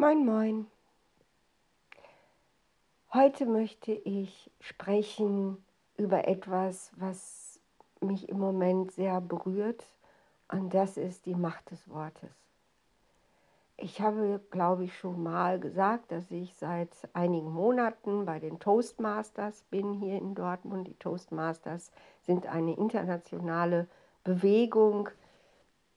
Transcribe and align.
Moin, 0.00 0.24
moin. 0.24 0.68
Heute 3.12 3.46
möchte 3.46 3.90
ich 3.90 4.48
sprechen 4.60 5.56
über 5.96 6.28
etwas, 6.28 6.92
was 6.94 7.58
mich 8.00 8.28
im 8.28 8.38
Moment 8.38 8.92
sehr 8.92 9.20
berührt, 9.20 9.84
und 10.52 10.72
das 10.72 10.98
ist 10.98 11.26
die 11.26 11.34
Macht 11.34 11.72
des 11.72 11.90
Wortes. 11.90 12.30
Ich 13.76 14.00
habe, 14.00 14.40
glaube 14.52 14.84
ich, 14.84 14.96
schon 14.96 15.20
mal 15.20 15.58
gesagt, 15.58 16.12
dass 16.12 16.30
ich 16.30 16.54
seit 16.54 16.92
einigen 17.12 17.50
Monaten 17.50 18.24
bei 18.24 18.38
den 18.38 18.60
Toastmasters 18.60 19.64
bin 19.68 19.94
hier 19.94 20.18
in 20.18 20.36
Dortmund. 20.36 20.86
Die 20.86 20.94
Toastmasters 20.94 21.90
sind 22.24 22.46
eine 22.46 22.76
internationale 22.76 23.88
Bewegung 24.22 25.08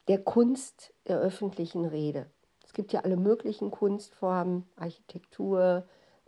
der 0.08 0.24
Kunst 0.24 0.92
der 1.06 1.20
öffentlichen 1.20 1.86
Rede. 1.86 2.26
Es 2.72 2.74
gibt 2.74 2.94
ja 2.94 3.02
alle 3.02 3.18
möglichen 3.18 3.70
Kunstformen, 3.70 4.66
Architektur, 4.78 5.84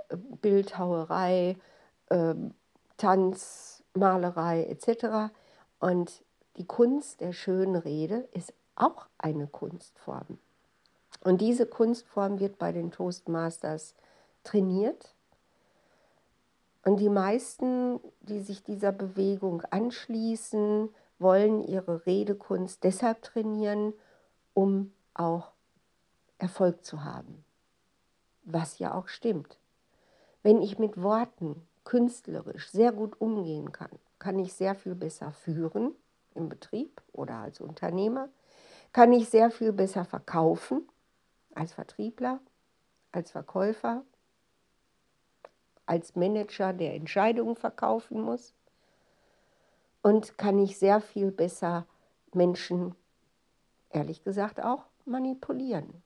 äh, 0.10 0.18
Bildhauerei, 0.18 1.56
äh, 2.10 2.36
Tanz, 2.98 3.82
Malerei 3.94 4.66
etc. 4.66 5.32
Und 5.80 6.22
die 6.58 6.66
Kunst 6.66 7.22
der 7.22 7.32
schönen 7.32 7.78
Rede 7.78 8.28
ist 8.34 8.54
auch 8.76 9.08
eine 9.18 9.48
Kunstform. 9.48 10.38
Und 11.22 11.40
diese 11.40 11.66
Kunstform 11.66 12.42
wird 12.42 12.58
bei 12.58 12.74
den 12.74 12.92
Toastmasters 12.92 13.96
trainiert. 14.44 15.16
Und 16.84 16.98
die 16.98 17.08
meisten, 17.08 18.02
die 18.20 18.42
sich 18.42 18.64
dieser 18.64 18.92
Bewegung 18.92 19.62
anschließen, 19.72 20.90
wollen 21.20 21.62
ihre 21.62 22.06
Redekunst 22.06 22.84
deshalb 22.84 23.22
trainieren, 23.22 23.94
um 24.54 24.92
auch 25.14 25.54
Erfolg 26.44 26.84
zu 26.84 27.06
haben. 27.06 27.46
Was 28.44 28.78
ja 28.78 28.94
auch 28.94 29.08
stimmt. 29.08 29.58
Wenn 30.42 30.62
ich 30.62 30.78
mit 30.78 31.02
Worten 31.02 31.66
künstlerisch 31.86 32.70
sehr 32.70 32.92
gut 32.92 33.22
umgehen 33.22 33.72
kann, 33.72 33.98
kann 34.20 34.38
ich 34.40 34.54
sehr 34.54 34.76
viel 34.76 34.94
besser 34.94 35.32
führen 35.32 35.96
im 36.36 36.50
Betrieb 36.50 37.02
oder 37.14 37.36
als 37.36 37.62
Unternehmer, 37.62 38.28
kann 38.92 39.14
ich 39.14 39.30
sehr 39.30 39.52
viel 39.52 39.72
besser 39.72 40.04
verkaufen 40.04 40.86
als 41.56 41.72
Vertriebler, 41.72 42.42
als 43.14 43.32
Verkäufer, 43.32 44.04
als 45.86 46.18
Manager, 46.18 46.74
der 46.74 46.94
Entscheidungen 46.96 47.56
verkaufen 47.56 48.22
muss 48.22 48.54
und 50.02 50.38
kann 50.38 50.60
ich 50.60 50.78
sehr 50.78 51.00
viel 51.00 51.32
besser 51.32 51.86
Menschen, 52.34 52.96
ehrlich 53.92 54.26
gesagt, 54.26 54.62
auch 54.62 54.84
manipulieren. 55.06 56.04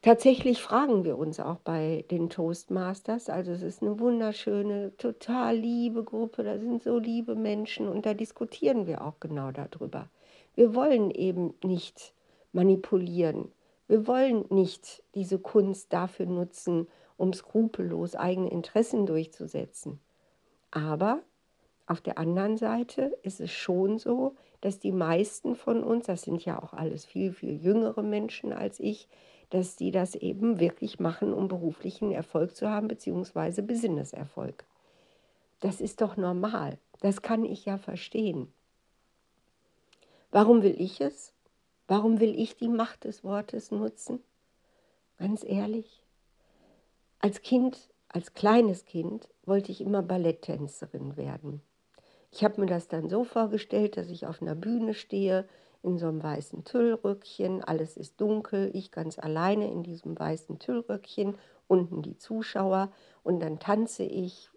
Tatsächlich 0.00 0.62
fragen 0.62 1.04
wir 1.04 1.18
uns 1.18 1.40
auch 1.40 1.58
bei 1.58 2.04
den 2.10 2.30
Toastmasters, 2.30 3.28
also 3.28 3.50
es 3.50 3.62
ist 3.62 3.82
eine 3.82 3.98
wunderschöne, 3.98 4.96
total 4.96 5.56
liebe 5.56 6.04
Gruppe, 6.04 6.44
da 6.44 6.56
sind 6.58 6.84
so 6.84 6.98
liebe 6.98 7.34
Menschen 7.34 7.88
und 7.88 8.06
da 8.06 8.14
diskutieren 8.14 8.86
wir 8.86 9.04
auch 9.04 9.18
genau 9.18 9.50
darüber. 9.50 10.08
Wir 10.54 10.74
wollen 10.76 11.10
eben 11.10 11.54
nicht 11.64 12.14
manipulieren. 12.52 13.50
Wir 13.88 14.06
wollen 14.06 14.44
nicht 14.50 15.02
diese 15.16 15.40
Kunst 15.40 15.92
dafür 15.92 16.26
nutzen, 16.26 16.86
um 17.16 17.32
skrupellos 17.32 18.14
eigene 18.14 18.50
Interessen 18.50 19.04
durchzusetzen. 19.04 19.98
Aber 20.70 21.22
auf 21.86 22.00
der 22.00 22.18
anderen 22.18 22.56
Seite 22.56 23.18
ist 23.22 23.40
es 23.40 23.50
schon 23.50 23.98
so, 23.98 24.36
dass 24.60 24.78
die 24.78 24.92
meisten 24.92 25.56
von 25.56 25.82
uns, 25.82 26.06
das 26.06 26.22
sind 26.22 26.44
ja 26.44 26.62
auch 26.62 26.72
alles 26.72 27.04
viel, 27.04 27.32
viel 27.32 27.56
jüngere 27.56 28.02
Menschen 28.02 28.52
als 28.52 28.78
ich, 28.78 29.08
dass 29.50 29.76
die 29.76 29.90
das 29.90 30.14
eben 30.14 30.60
wirklich 30.60 31.00
machen, 31.00 31.32
um 31.32 31.48
beruflichen 31.48 32.12
Erfolg 32.12 32.54
zu 32.54 32.68
haben, 32.68 32.88
beziehungsweise 32.88 33.62
Businesserfolg. 33.62 34.64
Das 35.60 35.80
ist 35.80 36.00
doch 36.00 36.16
normal. 36.16 36.78
Das 37.00 37.22
kann 37.22 37.44
ich 37.44 37.64
ja 37.64 37.78
verstehen. 37.78 38.52
Warum 40.30 40.62
will 40.62 40.74
ich 40.78 41.00
es? 41.00 41.32
Warum 41.86 42.20
will 42.20 42.38
ich 42.38 42.56
die 42.56 42.68
Macht 42.68 43.04
des 43.04 43.24
Wortes 43.24 43.70
nutzen? 43.70 44.20
Ganz 45.16 45.42
ehrlich. 45.42 46.02
Als 47.20 47.40
Kind, 47.40 47.88
als 48.08 48.34
kleines 48.34 48.84
Kind, 48.84 49.28
wollte 49.46 49.72
ich 49.72 49.80
immer 49.80 50.02
Balletttänzerin 50.02 51.16
werden. 51.16 51.62
Ich 52.30 52.44
habe 52.44 52.60
mir 52.60 52.66
das 52.66 52.88
dann 52.88 53.08
so 53.08 53.24
vorgestellt, 53.24 53.96
dass 53.96 54.08
ich 54.08 54.26
auf 54.26 54.42
einer 54.42 54.54
Bühne 54.54 54.92
stehe, 54.92 55.48
in 55.82 55.98
so 55.98 56.08
einem 56.08 56.22
weißen 56.22 56.64
Tüllröckchen, 56.64 57.62
alles 57.62 57.96
ist 57.96 58.20
dunkel, 58.20 58.70
ich 58.74 58.90
ganz 58.90 59.18
alleine 59.18 59.70
in 59.70 59.82
diesem 59.82 60.18
weißen 60.18 60.58
Tüllröckchen, 60.58 61.36
unten 61.66 62.02
die 62.02 62.16
Zuschauer. 62.16 62.90
Und 63.22 63.40
dann 63.40 63.58
tanze 63.58 64.02
ich. 64.02 64.50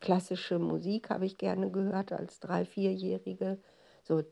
Klassische 0.00 0.60
Musik 0.60 1.10
habe 1.10 1.26
ich 1.26 1.38
gerne 1.38 1.72
gehört 1.72 2.12
als 2.12 2.38
drei, 2.38 2.64
vierjährige. 2.64 3.58
So 4.04 4.22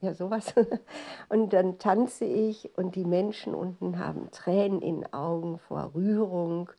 ja 0.00 0.14
sowas. 0.14 0.54
Und 1.28 1.52
dann 1.52 1.78
tanze 1.78 2.24
ich. 2.24 2.76
Und 2.78 2.96
die 2.96 3.04
Menschen 3.04 3.54
unten 3.54 3.98
haben 3.98 4.30
Tränen 4.30 4.80
in 4.80 5.02
den 5.02 5.12
Augen 5.12 5.58
vor 5.58 5.92
Rührung 5.94 6.70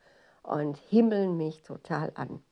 und 0.42 0.78
himmeln 0.78 1.38
mich 1.38 1.64
total 1.64 2.12
an 2.16 2.44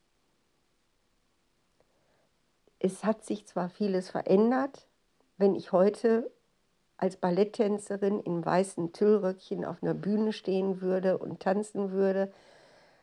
es 2.82 3.04
hat 3.04 3.24
sich 3.24 3.46
zwar 3.46 3.68
vieles 3.68 4.10
verändert, 4.10 4.88
wenn 5.38 5.54
ich 5.54 5.70
heute 5.70 6.30
als 6.96 7.16
Balletttänzerin 7.16 8.20
im 8.20 8.44
weißen 8.44 8.92
Tüllröckchen 8.92 9.64
auf 9.64 9.82
einer 9.82 9.94
Bühne 9.94 10.32
stehen 10.32 10.80
würde 10.80 11.18
und 11.18 11.40
tanzen 11.40 11.92
würde, 11.92 12.32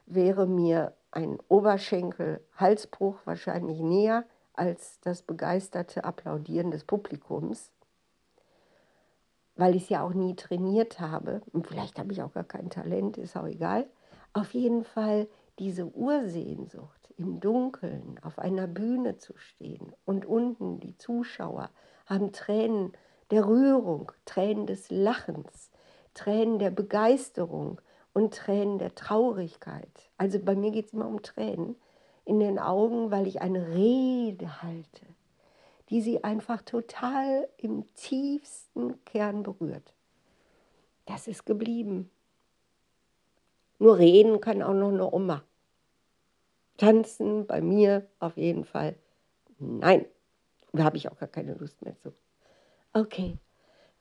wäre 0.06 0.48
mir 0.48 0.94
ein 1.12 1.38
Oberschenkel-Halsbruch 1.48 3.16
wahrscheinlich 3.26 3.80
näher 3.80 4.26
als 4.54 5.00
das 5.02 5.22
begeisterte 5.22 6.04
Applaudieren 6.04 6.72
des 6.72 6.84
Publikums, 6.84 7.72
weil 9.56 9.76
ich 9.76 9.84
es 9.84 9.90
ja 9.90 10.04
auch 10.04 10.14
nie 10.14 10.36
trainiert 10.36 11.00
habe. 11.00 11.42
Und 11.54 11.68
vielleicht 11.68 12.00
habe 12.00 12.12
ich 12.12 12.22
auch 12.22 12.34
gar 12.34 12.44
kein 12.44 12.70
Talent, 12.70 13.18
ist 13.18 13.38
auch 13.38 13.48
egal. 13.48 13.88
Auf 14.34 14.54
jeden 14.54 14.84
Fall 14.84 15.28
diese 15.58 15.86
Ursehnsucht 15.86 16.99
im 17.20 17.42
Dunkeln 17.42 18.18
auf 18.24 18.40
einer 18.40 18.66
Bühne 18.66 19.18
zu 19.18 19.38
stehen 19.38 19.94
und 20.06 20.26
unten 20.26 20.80
die 20.80 20.98
Zuschauer 20.98 21.70
haben 22.06 22.32
Tränen 22.32 22.94
der 23.30 23.46
Rührung, 23.46 24.12
Tränen 24.26 24.66
des 24.66 24.90
Lachens, 24.90 25.70
Tränen 26.14 26.60
der 26.60 26.72
Begeisterung 26.72 27.82
und 28.14 28.34
Tränen 28.34 28.80
der 28.80 28.96
Traurigkeit. 28.96 30.10
Also 30.18 30.40
bei 30.40 30.56
mir 30.56 30.72
geht 30.72 30.88
es 30.88 30.94
immer 30.94 31.08
um 31.08 31.22
Tränen 31.22 31.76
in 32.24 32.40
den 32.40 32.58
Augen, 32.58 33.12
weil 33.12 33.28
ich 33.28 33.42
eine 33.42 33.68
Rede 33.68 34.62
halte, 34.64 35.06
die 35.90 36.02
sie 36.02 36.24
einfach 36.24 36.62
total 36.62 37.50
im 37.58 37.94
tiefsten 37.96 39.04
Kern 39.04 39.44
berührt. 39.44 39.94
Das 41.06 41.28
ist 41.28 41.46
geblieben. 41.46 42.10
Nur 43.78 43.98
reden 43.98 44.40
kann 44.40 44.62
auch 44.62 44.74
noch 44.74 44.90
eine 44.90 45.12
Oma. 45.12 45.44
Tanzen 46.80 47.46
bei 47.46 47.62
mir 47.62 48.08
auf 48.20 48.38
jeden 48.38 48.66
Fall 48.66 48.96
nein. 49.60 50.06
Da 50.74 50.84
habe 50.84 50.98
ich 50.98 51.12
auch 51.12 51.18
gar 51.18 51.30
keine 51.30 51.54
Lust 51.54 51.82
mehr 51.84 51.98
zu. 51.98 52.14
Okay, 52.94 53.38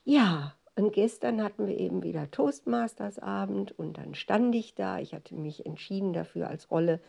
ja, 0.05 0.55
und 0.77 0.93
gestern 0.93 1.43
hatten 1.43 1.67
wir 1.67 1.77
eben 1.77 2.03
wieder 2.03 2.31
Toastmasters 2.31 3.19
Abend 3.19 3.79
und 3.79 3.99
dann 3.99 4.15
stand 4.15 4.55
ich 4.55 4.75
da. 4.75 4.99
Ich 4.99 5.13
hatte 5.13 5.35
mich 5.35 5.67
entschieden 5.67 6.13
dafür 6.13 6.49
als 6.49 6.71
Rolle 6.71 7.01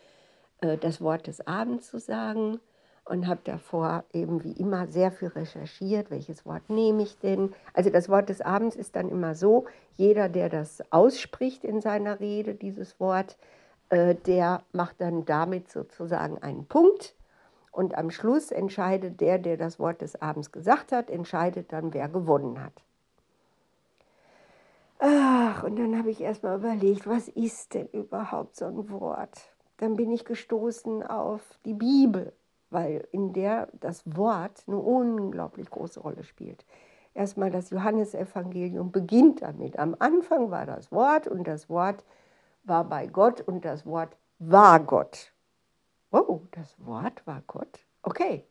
äh, 0.60 0.76
das 0.76 1.00
Wort 1.00 1.26
des 1.26 1.46
Abends 1.46 1.88
zu 1.88 1.98
sagen 1.98 2.60
und 3.04 3.26
habe 3.26 3.40
davor 3.44 4.04
eben 4.12 4.44
wie 4.44 4.52
immer 4.52 4.88
sehr 4.88 5.10
viel 5.12 5.28
recherchiert, 5.28 6.10
welches 6.10 6.44
Wort 6.44 6.68
nehme 6.68 7.02
ich 7.02 7.18
denn. 7.18 7.54
Also 7.72 7.90
das 7.90 8.08
Wort 8.08 8.28
des 8.28 8.40
Abends 8.40 8.76
ist 8.76 8.96
dann 8.96 9.08
immer 9.08 9.34
so, 9.34 9.66
jeder, 9.96 10.28
der 10.28 10.48
das 10.48 10.82
ausspricht 10.90 11.64
in 11.64 11.80
seiner 11.80 12.20
Rede, 12.20 12.54
dieses 12.54 13.00
Wort, 13.00 13.38
der 13.90 14.62
macht 14.72 15.00
dann 15.00 15.24
damit 15.24 15.70
sozusagen 15.70 16.38
einen 16.38 16.66
Punkt. 16.66 17.14
Und 17.72 17.96
am 17.96 18.10
Schluss 18.10 18.50
entscheidet 18.50 19.20
der, 19.20 19.38
der 19.38 19.56
das 19.56 19.78
Wort 19.78 20.00
des 20.02 20.20
Abends 20.20 20.52
gesagt 20.52 20.92
hat, 20.92 21.10
entscheidet 21.10 21.72
dann, 21.72 21.94
wer 21.94 22.08
gewonnen 22.08 22.62
hat. 22.62 22.72
Ach, 24.98 25.62
und 25.62 25.76
dann 25.76 25.96
habe 25.96 26.10
ich 26.10 26.20
erstmal 26.20 26.58
überlegt, 26.58 27.06
was 27.06 27.28
ist 27.28 27.74
denn 27.74 27.86
überhaupt 27.88 28.56
so 28.56 28.66
ein 28.66 28.90
Wort? 28.90 29.50
Dann 29.78 29.96
bin 29.96 30.12
ich 30.12 30.26
gestoßen 30.26 31.02
auf 31.02 31.40
die 31.64 31.72
Bibel, 31.72 32.34
weil 32.68 33.08
in 33.10 33.32
der 33.32 33.68
das 33.80 34.02
Wort 34.04 34.62
eine 34.66 34.76
unglaublich 34.76 35.70
große 35.70 36.00
Rolle 36.00 36.22
spielt. 36.22 36.66
Erstmal 37.14 37.50
das 37.50 37.70
Johannesevangelium 37.70 38.92
beginnt 38.92 39.40
damit. 39.40 39.78
Am 39.78 39.96
Anfang 39.98 40.50
war 40.50 40.66
das 40.66 40.92
Wort 40.92 41.26
und 41.26 41.48
das 41.48 41.70
Wort 41.70 42.04
war 42.64 42.84
bei 42.84 43.06
Gott 43.06 43.40
und 43.40 43.64
das 43.64 43.86
Wort 43.86 44.16
war 44.38 44.80
Gott. 44.80 45.32
Oh, 46.10 46.40
das 46.52 46.74
Wort 46.84 47.26
war 47.26 47.42
Gott. 47.46 47.80
Okay, 48.02 48.44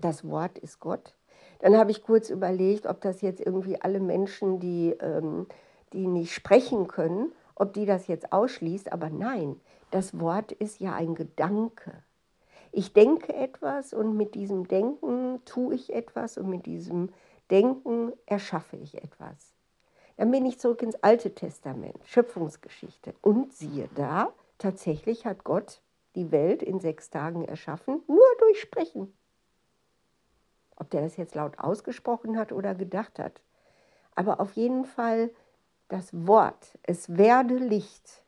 das 0.00 0.28
Wort 0.28 0.58
ist 0.58 0.80
Gott. 0.80 1.14
Dann 1.60 1.76
habe 1.76 1.90
ich 1.90 2.02
kurz 2.02 2.30
überlegt, 2.30 2.86
ob 2.86 3.00
das 3.00 3.20
jetzt 3.20 3.40
irgendwie 3.40 3.80
alle 3.80 4.00
Menschen, 4.00 4.60
die, 4.60 4.90
ähm, 5.00 5.46
die 5.92 6.06
nicht 6.06 6.32
sprechen 6.32 6.86
können, 6.86 7.32
ob 7.54 7.72
die 7.72 7.86
das 7.86 8.06
jetzt 8.06 8.32
ausschließt. 8.32 8.92
Aber 8.92 9.10
nein, 9.10 9.60
das 9.90 10.20
Wort 10.20 10.52
ist 10.52 10.80
ja 10.80 10.94
ein 10.94 11.14
Gedanke. 11.14 12.02
Ich 12.70 12.92
denke 12.92 13.34
etwas 13.34 13.92
und 13.92 14.16
mit 14.16 14.34
diesem 14.34 14.68
Denken 14.68 15.40
tue 15.44 15.74
ich 15.74 15.92
etwas 15.92 16.36
und 16.36 16.48
mit 16.48 16.66
diesem 16.66 17.10
Denken 17.50 18.12
erschaffe 18.26 18.76
ich 18.76 19.02
etwas. 19.02 19.57
Dann 20.18 20.32
bin 20.32 20.44
ich 20.46 20.58
zurück 20.58 20.82
ins 20.82 20.96
Alte 20.96 21.32
Testament, 21.32 21.96
Schöpfungsgeschichte. 22.04 23.14
Und 23.22 23.52
siehe 23.52 23.88
da, 23.94 24.32
tatsächlich 24.58 25.24
hat 25.26 25.44
Gott 25.44 25.80
die 26.16 26.32
Welt 26.32 26.60
in 26.60 26.80
sechs 26.80 27.08
Tagen 27.08 27.44
erschaffen, 27.44 28.02
nur 28.08 28.26
durch 28.40 28.60
Sprechen. 28.60 29.16
Ob 30.74 30.90
der 30.90 31.02
das 31.02 31.16
jetzt 31.16 31.36
laut 31.36 31.60
ausgesprochen 31.60 32.36
hat 32.36 32.50
oder 32.50 32.74
gedacht 32.74 33.20
hat. 33.20 33.40
Aber 34.16 34.40
auf 34.40 34.52
jeden 34.54 34.84
Fall 34.84 35.30
das 35.86 36.08
Wort, 36.12 36.76
es 36.82 37.16
werde 37.16 37.54
Licht. 37.54 38.24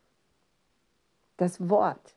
Das 1.38 1.68
Wort, 1.68 2.14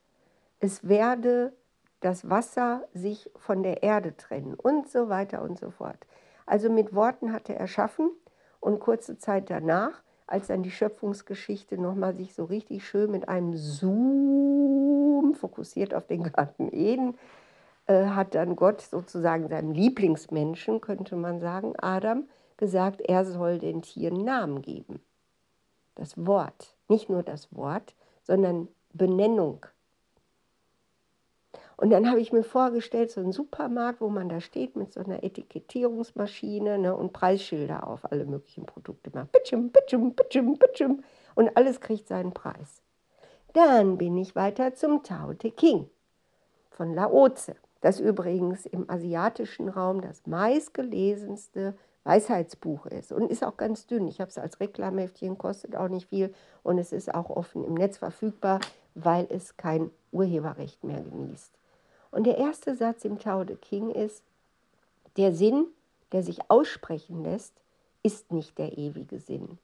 es 0.60 0.88
werde 0.88 1.52
das 2.00 2.30
Wasser 2.30 2.88
sich 2.94 3.32
von 3.38 3.64
der 3.64 3.82
Erde 3.82 4.16
trennen 4.16 4.54
und 4.54 4.88
so 4.88 5.10
weiter 5.10 5.42
und 5.42 5.58
so 5.58 5.72
fort. 5.72 6.06
Also 6.46 6.70
mit 6.70 6.94
Worten 6.94 7.34
hat 7.34 7.50
er 7.50 7.58
erschaffen 7.58 8.12
und 8.64 8.80
kurze 8.80 9.18
Zeit 9.18 9.50
danach, 9.50 10.02
als 10.26 10.48
dann 10.48 10.64
die 10.64 10.72
Schöpfungsgeschichte 10.72 11.78
nochmal 11.78 12.16
sich 12.16 12.34
so 12.34 12.46
richtig 12.46 12.88
schön 12.88 13.12
mit 13.12 13.28
einem 13.28 13.56
Zoom 13.56 15.36
fokussiert 15.36 15.94
auf 15.94 16.08
den 16.08 16.24
Garten 16.24 16.70
Eden, 16.72 17.18
äh, 17.88 18.06
hat 18.06 18.36
dann 18.36 18.56
Gott 18.56 18.82
sozusagen 18.82 19.50
seinem 19.50 19.74
Lieblingsmenschen, 19.74 20.80
könnte 20.80 21.16
man 21.18 21.42
sagen, 21.42 21.74
Adam, 21.78 22.30
gesagt, 22.56 23.02
er 23.02 23.26
soll 23.26 23.60
den 23.60 23.82
Tieren 23.82 24.24
Namen 24.24 24.62
geben. 24.62 25.02
Das 25.96 26.26
Wort, 26.26 26.76
nicht 26.88 27.10
nur 27.10 27.24
das 27.24 27.54
Wort, 27.54 27.94
sondern 28.24 28.70
Benennung 28.94 29.66
und 31.78 31.90
dann 31.90 32.10
habe 32.10 32.20
ich 32.20 32.32
mir 32.32 32.44
vorgestellt, 32.44 33.12
so 33.12 33.22
ein 33.22 33.32
Supermarkt, 33.32 34.02
wo 34.02 34.10
man 34.10 34.30
da 34.30 34.40
steht 34.40 34.76
mit 34.76 34.94
so 34.94 35.00
einer 35.00 35.24
Etikettierungsmaschine 35.24 36.78
ne, 36.78 36.96
und 36.96 37.14
Preisschilder 37.14 37.88
auf 37.88 38.12
alle 38.12 38.26
möglichen 38.26 38.66
Produkte 38.66 39.12
macht. 39.14 39.32
Bitschim, 39.32 39.70
bitschim, 39.70 40.14
bitschim, 40.14 40.58
bitschim. 40.58 41.04
Und 41.36 41.56
alles 41.58 41.82
kriegt 41.82 42.08
seinen 42.08 42.34
Preis. 42.34 42.82
Dann 43.54 43.98
bin 43.98 44.18
ich 44.18 44.36
weiter 44.36 44.74
zum 44.74 45.04
Tao 45.04 45.34
Te 45.34 45.52
King 45.52 45.90
von 46.72 46.94
Laoze. 46.94 47.56
Das 47.82 48.00
übrigens 48.00 48.66
im 48.66 48.90
asiatischen 48.90 49.68
Raum 49.68 50.02
das 50.02 50.26
meistgelesenste 50.26 51.76
Weisheitsbuch 52.04 52.86
ist 52.86 53.12
und 53.12 53.30
ist 53.30 53.44
auch 53.44 53.58
ganz 53.58 53.88
dünn. 53.88 54.08
Ich 54.08 54.20
habe 54.20 54.30
es 54.30 54.38
als 54.38 54.60
Reklamheftchen, 54.60 55.38
kostet 55.38 55.76
auch 55.76 55.88
nicht 55.88 56.10
viel 56.10 56.34
und 56.64 56.78
es 56.78 56.92
ist 56.92 57.14
auch 57.14 57.30
offen 57.30 57.64
im 57.64 57.74
Netz 57.74 57.98
verfügbar, 57.98 58.60
weil 58.96 59.28
es 59.30 59.58
kein 59.58 59.90
Urheberrecht 60.12 60.84
mehr 60.84 61.02
genießt. 61.02 61.54
Und 62.14 62.26
der 62.28 62.38
erste 62.38 62.76
Satz 62.76 63.06
im 63.06 63.18
Tao 63.18 63.44
Te 63.44 63.56
King 63.56 63.90
ist, 63.90 64.22
der 65.18 65.34
Sinn, 65.34 65.66
der 66.12 66.22
sich 66.22 66.48
aussprechen 66.48 67.24
lässt, 67.24 67.56
ist 68.04 68.32
nicht 68.32 68.60
der 68.60 68.78
ewige 68.78 69.18
Sinn. 69.18 69.58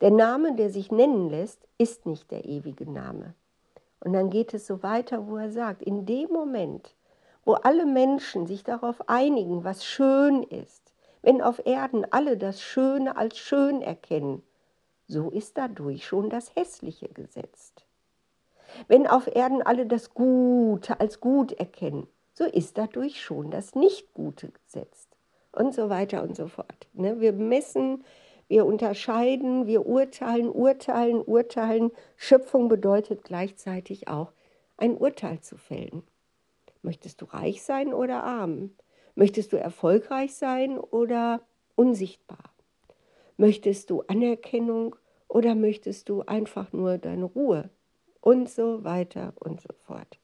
Der 0.00 0.10
Name, 0.10 0.56
der 0.56 0.68
sich 0.68 0.90
nennen 0.90 1.30
lässt, 1.30 1.60
ist 1.78 2.04
nicht 2.04 2.32
der 2.32 2.44
ewige 2.44 2.90
Name. 2.90 3.34
Und 4.00 4.14
dann 4.14 4.30
geht 4.30 4.52
es 4.52 4.66
so 4.66 4.82
weiter, 4.82 5.28
wo 5.28 5.36
er 5.36 5.52
sagt, 5.52 5.80
in 5.80 6.06
dem 6.06 6.28
Moment, 6.30 6.92
wo 7.44 7.52
alle 7.52 7.86
Menschen 7.86 8.48
sich 8.48 8.64
darauf 8.64 9.08
einigen, 9.08 9.62
was 9.62 9.84
schön 9.84 10.42
ist, 10.42 10.92
wenn 11.22 11.40
auf 11.40 11.64
Erden 11.66 12.04
alle 12.10 12.36
das 12.36 12.60
Schöne 12.60 13.16
als 13.16 13.38
schön 13.38 13.80
erkennen, 13.80 14.42
so 15.06 15.30
ist 15.30 15.56
dadurch 15.56 16.04
schon 16.04 16.30
das 16.30 16.52
Hässliche 16.56 17.08
gesetzt. 17.08 17.85
Wenn 18.88 19.06
auf 19.06 19.26
Erden 19.34 19.62
alle 19.62 19.86
das 19.86 20.14
Gute 20.14 21.00
als 21.00 21.20
gut 21.20 21.52
erkennen, 21.52 22.06
so 22.32 22.44
ist 22.44 22.76
dadurch 22.78 23.22
schon 23.22 23.50
das 23.50 23.74
Nicht-Gute 23.74 24.50
gesetzt. 24.50 25.16
Und 25.52 25.74
so 25.74 25.88
weiter 25.88 26.22
und 26.22 26.36
so 26.36 26.48
fort. 26.48 26.86
Ne? 26.92 27.20
Wir 27.20 27.32
messen, 27.32 28.04
wir 28.48 28.66
unterscheiden, 28.66 29.66
wir 29.66 29.86
urteilen, 29.86 30.50
urteilen, 30.50 31.22
urteilen. 31.22 31.90
Schöpfung 32.16 32.68
bedeutet 32.68 33.24
gleichzeitig 33.24 34.08
auch, 34.08 34.32
ein 34.76 34.96
Urteil 34.96 35.40
zu 35.40 35.56
fällen. 35.56 36.02
Möchtest 36.82 37.22
du 37.22 37.24
reich 37.24 37.62
sein 37.62 37.94
oder 37.94 38.22
arm? 38.22 38.70
Möchtest 39.14 39.52
du 39.52 39.56
erfolgreich 39.56 40.34
sein 40.34 40.78
oder 40.78 41.40
unsichtbar? 41.74 42.52
Möchtest 43.38 43.90
du 43.90 44.02
Anerkennung 44.02 44.94
oder 45.26 45.54
möchtest 45.54 46.10
du 46.10 46.20
einfach 46.22 46.72
nur 46.72 46.98
deine 46.98 47.24
Ruhe? 47.24 47.70
Und 48.26 48.50
so 48.50 48.82
weiter 48.82 49.34
und 49.38 49.60
so 49.60 49.68
fort. 49.86 50.18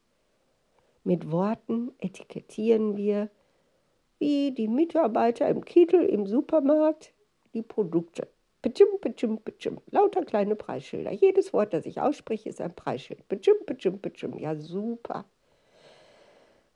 Mit 1.04 1.30
Worten 1.30 1.92
etikettieren 2.00 2.96
wir, 2.96 3.30
wie 4.18 4.50
die 4.50 4.66
Mitarbeiter 4.66 5.48
im 5.48 5.64
Kittel 5.64 6.04
im 6.06 6.26
Supermarkt, 6.26 7.14
die 7.54 7.62
Produkte. 7.62 8.26
Pitschim, 8.60 8.88
pitschim, 9.00 9.38
pitschim. 9.38 9.78
Lauter 9.92 10.24
kleine 10.24 10.56
Preisschilder. 10.56 11.12
Jedes 11.12 11.52
Wort, 11.52 11.72
das 11.72 11.86
ich 11.86 12.00
ausspreche, 12.00 12.48
ist 12.48 12.60
ein 12.60 12.74
Preisschild. 12.74 13.28
Pitschim, 13.28 13.54
pitschim, 13.66 14.00
pitschim. 14.00 14.36
Ja, 14.36 14.56
super. 14.56 15.24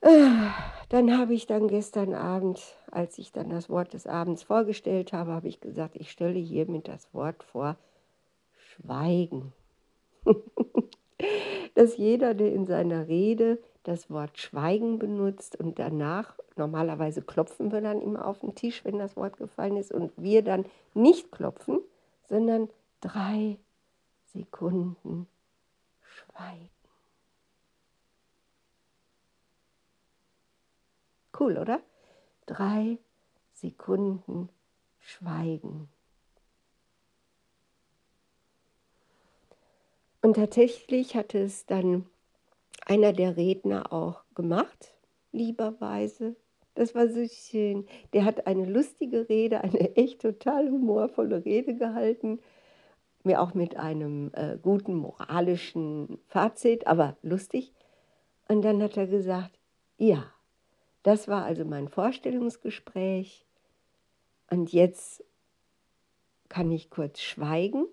Dann 0.01 1.19
habe 1.19 1.35
ich 1.35 1.49
dann 1.49 1.67
gestern 1.67 2.15
Abend, 2.15 2.63
als 2.93 3.19
ich 3.19 3.33
dann 3.33 3.51
das 3.51 3.69
Wort 3.69 3.95
des 3.95 4.07
Abends 4.07 4.45
vorgestellt 4.45 5.13
habe, 5.13 5.33
habe 5.33 5.49
ich 5.49 5.61
gesagt, 5.61 5.97
ich 5.97 6.13
stelle 6.13 6.39
hiermit 6.39 6.87
das 6.87 7.13
Wort 7.13 7.43
vor 7.43 7.77
Schweigen. 8.55 9.53
dass 11.75 11.97
jeder, 11.97 12.35
der 12.35 12.53
in 12.53 12.67
seiner 12.67 13.09
Rede 13.09 13.59
das 13.83 14.11
Wort 14.11 14.39
Schweigen 14.39 14.99
benutzt 14.99 15.57
und 15.57 15.79
danach, 15.79 16.39
normalerweise 16.57 17.23
klopfen 17.23 17.71
wir 17.71 17.81
dann 17.81 18.01
immer 18.01 18.27
auf 18.27 18.41
den 18.41 18.55
Tisch, 18.55 18.85
wenn 18.85 18.99
das 18.99 19.17
Wort 19.17 19.37
gefallen 19.37 19.77
ist, 19.77 19.93
und 19.93 20.13
wir 20.17 20.43
dann 20.43 20.67
nicht 20.95 21.31
klopfen, 21.31 21.81
sondern 22.29 22.69
drei 23.01 23.59
Sekunden 24.25 25.29
schweigen. 26.03 26.71
Cool, 31.39 31.59
oder? 31.59 31.81
Drei 32.47 32.99
Sekunden 33.53 34.49
schweigen. 34.99 35.89
Und 40.27 40.35
tatsächlich 40.35 41.15
hat 41.15 41.37
es 41.37 41.67
dann 41.67 42.05
einer 42.85 43.13
der 43.13 43.37
Redner 43.37 43.93
auch 43.93 44.25
gemacht, 44.35 44.97
lieberweise. 45.31 46.35
Das 46.75 46.97
war 46.97 47.07
so 47.07 47.25
schön. 47.29 47.87
Der 48.13 48.25
hat 48.25 48.49
eine 48.49 48.65
lustige 48.65 49.29
Rede, 49.29 49.61
eine 49.61 49.95
echt 49.95 50.23
total 50.23 50.69
humorvolle 50.69 51.45
Rede 51.45 51.77
gehalten, 51.77 52.41
mir 53.23 53.41
auch 53.41 53.55
mit 53.55 53.77
einem 53.77 54.33
äh, 54.35 54.59
guten 54.61 54.97
moralischen 54.97 56.19
Fazit, 56.27 56.89
aber 56.89 57.17
lustig. 57.23 57.73
Und 58.49 58.63
dann 58.63 58.83
hat 58.83 58.97
er 58.97 59.07
gesagt, 59.07 59.57
ja, 59.97 60.25
das 61.05 61.29
war 61.29 61.45
also 61.45 61.65
mein 61.65 61.87
Vorstellungsgespräch 61.87 63.47
und 64.51 64.73
jetzt 64.73 65.23
kann 66.49 66.73
ich 66.73 66.91
kurz 66.91 67.21
schweigen 67.21 67.87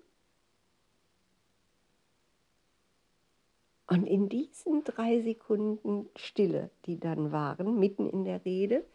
Und 3.87 4.05
in 4.05 4.29
diesen 4.29 4.83
drei 4.83 5.21
Sekunden 5.21 6.09
Stille, 6.15 6.69
die 6.85 6.99
dann 6.99 7.31
waren, 7.31 7.79
mitten 7.79 8.07
in 8.07 8.23
der 8.23 8.43
Rede, 8.45 8.85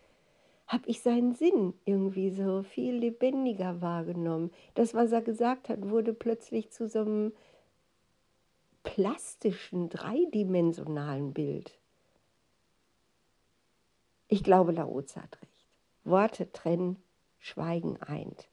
habe 0.66 0.88
ich 0.88 1.00
seinen 1.00 1.34
Sinn 1.34 1.74
irgendwie 1.84 2.30
so 2.30 2.62
viel 2.62 2.94
lebendiger 2.94 3.80
wahrgenommen. 3.80 4.50
Das, 4.74 4.94
was 4.94 5.12
er 5.12 5.22
gesagt 5.22 5.68
hat, 5.68 5.88
wurde 5.88 6.12
plötzlich 6.12 6.70
zu 6.70 6.88
so 6.88 7.00
einem 7.00 7.32
plastischen, 8.82 9.88
dreidimensionalen 9.88 11.32
Bild. 11.32 11.78
Ich 14.28 14.44
glaube, 14.44 14.72
Laozi 14.72 15.20
hat 15.20 15.40
recht. 15.40 15.66
Worte 16.04 16.52
trennen, 16.52 16.96
Schweigen 17.38 17.96
eint. 18.02 18.48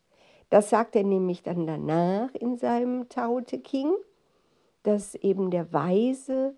Das 0.50 0.70
sagt 0.70 0.96
er 0.96 1.04
nämlich 1.04 1.44
dann 1.44 1.68
danach 1.68 2.34
in 2.34 2.58
seinem 2.58 3.10
Tao 3.10 3.42
Te 3.42 3.60
King 3.60 3.92
dass 4.86 5.16
eben 5.16 5.52
der 5.52 5.74
Weise 5.74 6.56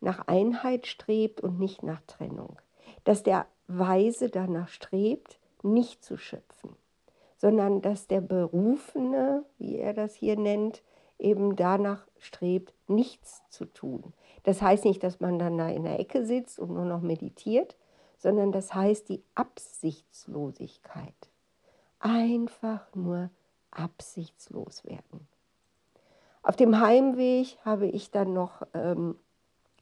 nach 0.00 0.26
Einheit 0.26 0.86
strebt 0.86 1.40
und 1.40 1.58
nicht 1.58 1.82
nach 1.82 2.00
Trennung. 2.06 2.60
Dass 3.04 3.22
der 3.22 3.46
Weise 3.68 4.28
danach 4.28 4.68
strebt, 4.68 5.38
nicht 5.62 6.04
zu 6.04 6.16
schöpfen, 6.16 6.74
sondern 7.36 7.80
dass 7.80 8.08
der 8.08 8.20
Berufene, 8.20 9.44
wie 9.58 9.76
er 9.76 9.94
das 9.94 10.14
hier 10.14 10.36
nennt, 10.36 10.82
eben 11.18 11.54
danach 11.54 12.06
strebt, 12.18 12.74
nichts 12.88 13.42
zu 13.48 13.64
tun. 13.66 14.12
Das 14.42 14.60
heißt 14.60 14.84
nicht, 14.84 15.04
dass 15.04 15.20
man 15.20 15.38
dann 15.38 15.56
da 15.56 15.68
in 15.68 15.84
der 15.84 16.00
Ecke 16.00 16.26
sitzt 16.26 16.58
und 16.58 16.74
nur 16.74 16.84
noch 16.84 17.00
meditiert, 17.00 17.76
sondern 18.18 18.50
das 18.50 18.74
heißt 18.74 19.08
die 19.08 19.22
Absichtslosigkeit. 19.36 21.14
Einfach 22.00 22.92
nur 22.94 23.30
absichtslos 23.70 24.84
werden. 24.84 25.28
Auf 26.42 26.56
dem 26.56 26.80
Heimweg 26.80 27.56
habe 27.64 27.86
ich 27.86 28.10
dann 28.10 28.32
noch 28.32 28.62
ähm, 28.74 29.16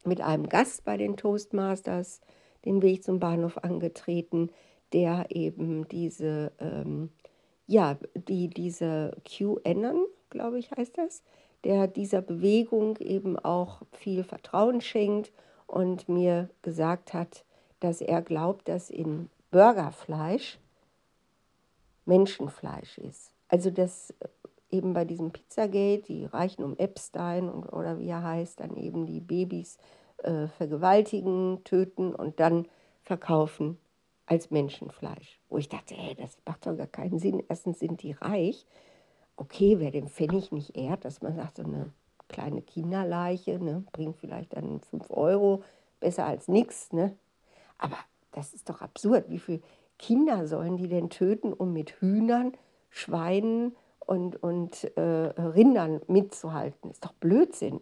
mit 0.03 0.21
einem 0.21 0.47
Gast 0.47 0.83
bei 0.85 0.97
den 0.97 1.17
Toastmasters 1.17 2.21
den 2.65 2.81
Weg 2.81 3.03
zum 3.03 3.19
Bahnhof 3.19 3.57
angetreten, 3.57 4.49
der 4.93 5.25
eben 5.29 5.87
diese, 5.87 6.51
ähm, 6.59 7.09
ja, 7.65 7.97
die 8.15 8.47
diese 8.47 9.17
QAnon, 9.25 10.05
glaube 10.29 10.59
ich, 10.59 10.71
heißt 10.71 10.97
das, 10.97 11.23
der 11.63 11.87
dieser 11.87 12.21
Bewegung 12.21 12.97
eben 12.97 13.37
auch 13.39 13.81
viel 13.91 14.23
Vertrauen 14.23 14.81
schenkt 14.81 15.31
und 15.67 16.09
mir 16.09 16.49
gesagt 16.61 17.13
hat, 17.13 17.45
dass 17.79 18.01
er 18.01 18.21
glaubt, 18.21 18.67
dass 18.67 18.89
in 18.89 19.29
Burgerfleisch 19.49 20.59
Menschenfleisch 22.05 22.97
ist. 22.97 23.33
Also 23.47 23.69
dass 23.69 24.13
eben 24.71 24.93
bei 24.93 25.05
diesem 25.05 25.31
Pizzagate 25.31 26.03
die 26.07 26.25
Reichen 26.25 26.63
um 26.63 26.77
Epstein 26.77 27.49
und, 27.49 27.65
oder 27.71 27.99
wie 27.99 28.07
er 28.07 28.23
heißt, 28.23 28.59
dann 28.59 28.75
eben 28.77 29.05
die 29.05 29.19
Babys 29.19 29.77
äh, 30.23 30.47
vergewaltigen, 30.47 31.63
töten 31.63 32.13
und 32.15 32.39
dann 32.39 32.67
verkaufen 33.03 33.77
als 34.25 34.51
Menschenfleisch. 34.51 35.39
Wo 35.49 35.57
ich 35.57 35.69
dachte, 35.69 35.95
hey, 35.95 36.15
das 36.15 36.37
macht 36.45 36.65
doch 36.65 36.77
gar 36.77 36.87
keinen 36.87 37.19
Sinn. 37.19 37.43
Erstens 37.49 37.79
sind 37.79 38.01
die 38.01 38.13
reich. 38.13 38.65
Okay, 39.35 39.79
wer 39.79 39.91
den 39.91 40.07
Pfennig 40.07 40.51
nicht 40.51 40.77
ehrt, 40.77 41.05
dass 41.05 41.21
man 41.21 41.35
sagt, 41.35 41.57
so 41.57 41.63
eine 41.63 41.91
kleine 42.29 42.61
Kinderleiche 42.61 43.59
ne, 43.59 43.83
bringt 43.91 44.17
vielleicht 44.17 44.55
dann 44.55 44.79
5 44.79 45.09
Euro, 45.09 45.63
besser 45.99 46.25
als 46.25 46.47
nichts. 46.47 46.93
Ne? 46.93 47.17
Aber 47.77 47.97
das 48.31 48.53
ist 48.53 48.69
doch 48.69 48.81
absurd. 48.81 49.29
Wie 49.29 49.39
viele 49.39 49.61
Kinder 49.97 50.47
sollen 50.47 50.77
die 50.77 50.87
denn 50.87 51.09
töten, 51.09 51.51
um 51.51 51.73
mit 51.73 52.01
Hühnern, 52.01 52.53
Schweinen 52.89 53.75
und, 54.11 54.43
und 54.43 54.83
äh, 54.97 55.01
Rindern 55.01 56.01
mitzuhalten? 56.07 56.91
Ist 56.91 57.05
doch 57.05 57.13
Blödsinn. 57.13 57.79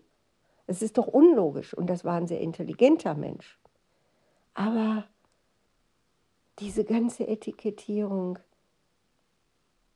Es 0.68 0.84
ist 0.84 1.00
doch 1.00 1.08
unlogisch. 1.08 1.74
Und 1.74 1.90
das 1.90 2.06
war 2.06 2.14
ein 2.14 2.28
sehr 2.28 2.40
intelligenter 2.40 3.16
Mensch. 3.16 3.58
Aber 4.54 5.06
diese 6.60 6.84
ganze 6.84 7.28
Etikettierung, 7.28 8.38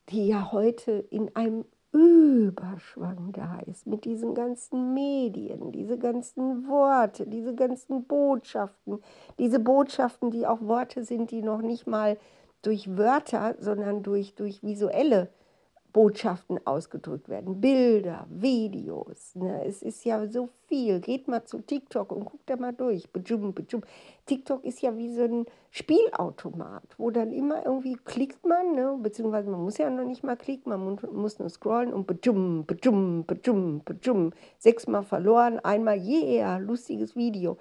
die 0.09 0.27
ja 0.27 0.51
heute 0.51 1.05
in 1.11 1.35
einem 1.35 1.65
Überschwang 1.91 3.31
da 3.33 3.59
ist, 3.67 3.85
mit 3.85 4.03
diesen 4.03 4.33
ganzen 4.33 4.95
Medien, 4.95 5.71
diese 5.71 5.99
ganzen 5.99 6.67
Worte, 6.67 7.27
diese 7.27 7.53
ganzen 7.53 8.05
Botschaften, 8.05 9.03
diese 9.37 9.59
Botschaften, 9.59 10.31
die 10.31 10.47
auch 10.47 10.61
Worte 10.61 11.03
sind, 11.03 11.29
die 11.29 11.43
noch 11.43 11.61
nicht 11.61 11.85
mal 11.85 12.17
durch 12.63 12.97
Wörter, 12.97 13.55
sondern 13.59 14.01
durch, 14.01 14.33
durch 14.33 14.63
visuelle 14.63 15.29
Botschaften 15.93 16.59
ausgedrückt 16.65 17.29
werden. 17.29 17.61
Bilder, 17.61 18.25
Videos. 18.29 19.35
Ne? 19.35 19.63
Es 19.63 19.83
ist 19.83 20.03
ja 20.03 20.27
so 20.27 20.49
viel. 20.67 20.99
Geht 20.99 21.27
mal 21.27 21.45
zu 21.45 21.59
TikTok 21.59 22.11
und 22.11 22.25
guckt 22.25 22.49
da 22.49 22.55
mal 22.57 22.73
durch. 22.73 23.07
Bejum, 23.11 23.53
bejum. 23.53 23.83
TikTok 24.25 24.65
ist 24.65 24.81
ja 24.81 24.97
wie 24.97 25.13
so 25.13 25.23
ein 25.23 25.45
Spielautomat, 25.69 26.95
wo 26.97 27.11
dann 27.11 27.31
immer 27.31 27.63
irgendwie 27.63 27.95
klickt 28.05 28.43
man, 28.43 28.73
ne? 28.73 28.97
beziehungsweise 29.01 29.51
man 29.51 29.61
muss 29.61 29.77
ja 29.77 29.89
noch 29.89 30.05
nicht 30.05 30.23
mal 30.23 30.35
klicken, 30.35 30.71
man 30.71 30.97
muss 31.11 31.37
nur 31.37 31.49
scrollen 31.49 31.93
und 31.93 32.07
bejum, 32.07 32.65
bejum, 32.65 33.25
bejum, 33.25 33.81
bejum. 33.85 34.33
Sechsmal 34.57 35.03
verloren, 35.03 35.59
einmal, 35.59 35.99
yeah, 35.99 36.57
lustiges 36.57 37.15
Video. 37.15 37.57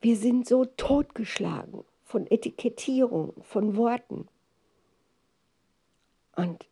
Wir 0.00 0.16
sind 0.16 0.46
so 0.46 0.64
totgeschlagen 0.64 1.82
von 2.04 2.30
Etikettierung, 2.30 3.32
von 3.42 3.76
Worten. 3.76 4.28
Und 6.36 6.66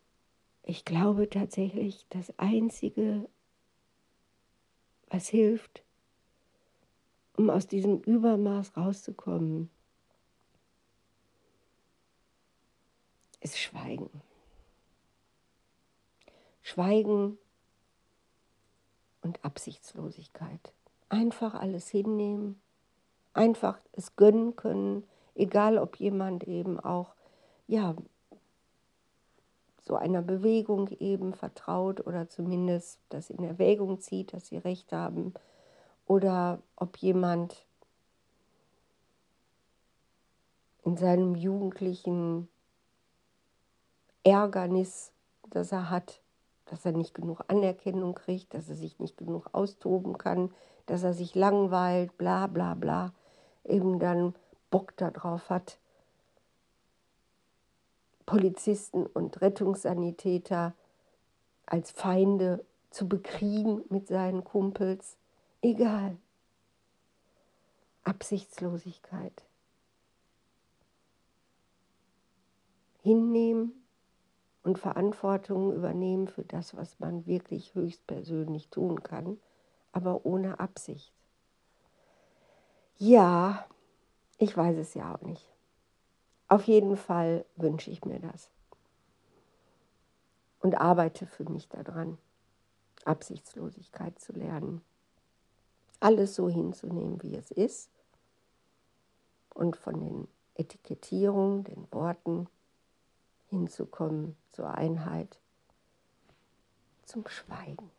ich 0.63 0.85
glaube 0.85 1.29
tatsächlich, 1.29 2.07
das 2.11 2.33
Einzige, 2.39 3.29
was 5.09 5.29
hilft, 5.29 5.83
um 7.37 7.51
aus 7.51 7.67
diesem 7.67 8.01
Übermaß 8.01 8.77
rauszukommen, 8.77 9.71
ist 13.41 13.59
Schweigen. 13.59 14.23
Schweigen 16.63 17.39
und 19.23 19.45
Absichtslosigkeit. 19.45 20.73
Einfach 21.09 21.55
alles 21.55 21.89
hinnehmen, 21.89 22.61
einfach 23.35 23.81
es 23.93 24.15
gönnen 24.17 24.55
können, 24.57 25.05
egal 25.35 25.77
ob 25.79 25.97
jemand 25.97 26.45
eben 26.45 26.79
auch 26.79 27.15
ja, 27.67 27.97
so 29.83 29.97
einer 29.97 30.23
Bewegung 30.23 30.89
eben 31.01 31.35
vertraut 31.35 32.07
oder 32.07 32.29
zumindest 32.29 33.01
das 33.09 33.31
in 33.31 33.43
Erwägung 33.43 34.01
zieht, 34.01 34.33
dass 34.33 34.47
sie 34.47 34.59
recht 34.59 34.93
haben, 34.93 35.35
oder 36.07 36.61
ob 36.77 36.97
jemand 36.99 37.65
in 40.85 40.97
seinem 40.97 41.35
jugendlichen 41.35 42.49
Ärgernis, 44.25 45.13
das 45.51 45.73
er 45.73 45.91
hat, 45.91 46.21
dass 46.67 46.85
er 46.85 46.93
nicht 46.93 47.15
genug 47.15 47.45
Anerkennung 47.49 48.15
kriegt, 48.15 48.55
dass 48.55 48.69
er 48.69 48.75
sich 48.75 48.99
nicht 48.99 49.17
genug 49.17 49.49
austoben 49.53 50.19
kann, 50.19 50.53
dass 50.87 51.03
er 51.03 51.13
sich 51.13 51.35
langweilt, 51.35 52.17
bla 52.19 52.47
bla 52.47 52.75
bla, 52.75 53.13
eben 53.65 53.99
dann 53.99 54.35
Bock 54.71 54.97
darauf 54.97 55.51
hat, 55.51 55.79
Polizisten 58.33 59.05
und 59.05 59.43
Rettungssanitäter 59.43 60.73
als 61.67 61.91
Feinde 61.91 62.65
zu 62.89 63.07
bekriegen 63.07 63.83
mit 63.91 64.09
seinen 64.09 64.43
Kumpels. 64.43 65.19
Egal. 65.61 66.17
Absichtslosigkeit. 68.05 69.45
Hinnehmen 73.03 73.85
und 74.63 74.79
Verantwortung 74.79 75.75
übernehmen 75.75 76.27
für 76.27 76.45
das, 76.45 76.75
was 76.75 76.99
man 77.01 77.27
wirklich 77.27 77.75
höchstpersönlich 77.75 78.71
tun 78.71 79.03
kann, 79.03 79.39
aber 79.93 80.25
ohne 80.25 80.59
Absicht. 80.59 81.13
Ja, 82.97 83.67
ich 84.39 84.57
weiß 84.57 84.79
es 84.79 84.95
ja 84.95 85.15
auch 85.15 85.21
nicht. 85.21 85.52
Auf 86.53 86.65
jeden 86.65 86.99
Fall 86.99 87.47
wünsche 87.57 87.91
ich 87.91 88.05
mir 88.05 88.21
das. 88.21 88.51
Und 90.61 90.75
arbeite 90.75 91.25
für 91.25 91.49
mich 91.49 91.67
daran, 91.71 92.19
Absichtslosigkeit 93.07 94.19
zu 94.19 94.35
lernen. 94.35 94.83
Alles 95.99 96.35
so 96.35 96.51
hinzunehmen, 96.51 97.23
wie 97.23 97.37
es 97.37 97.51
ist. 97.53 97.91
Und 99.55 99.79
von 99.79 99.99
den 99.99 100.29
Etikettierungen, 100.55 101.65
den 101.65 101.91
Worten 101.91 102.51
hinzukommen 103.47 104.37
zur 104.51 104.75
Einheit, 104.75 105.39
zum 107.05 107.27
Schweigen. 107.29 107.91